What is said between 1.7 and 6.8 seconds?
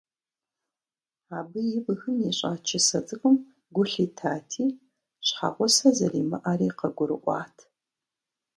и бгым ищӀа чысэ цӀыкӀум гу лъитати, щхьэгъусэ зэримыӀэри